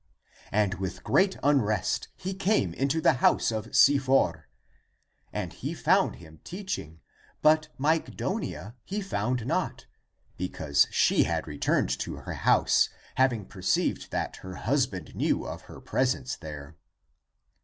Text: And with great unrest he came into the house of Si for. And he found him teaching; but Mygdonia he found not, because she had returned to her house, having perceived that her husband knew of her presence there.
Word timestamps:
And 0.51 0.79
with 0.79 1.03
great 1.03 1.37
unrest 1.43 2.07
he 2.17 2.33
came 2.33 2.73
into 2.73 2.99
the 3.01 3.13
house 3.21 3.51
of 3.51 3.75
Si 3.75 3.99
for. 3.99 4.49
And 5.31 5.53
he 5.53 5.75
found 5.75 6.15
him 6.15 6.39
teaching; 6.43 7.01
but 7.43 7.67
Mygdonia 7.79 8.73
he 8.83 8.99
found 8.99 9.45
not, 9.45 9.85
because 10.37 10.87
she 10.89 11.25
had 11.25 11.45
returned 11.45 11.91
to 11.99 12.15
her 12.15 12.33
house, 12.33 12.89
having 13.17 13.45
perceived 13.45 14.09
that 14.09 14.37
her 14.37 14.55
husband 14.55 15.13
knew 15.15 15.45
of 15.45 15.61
her 15.69 15.79
presence 15.79 16.35
there. 16.35 16.77